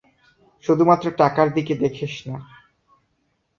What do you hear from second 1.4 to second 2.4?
দিকে দেখিস না।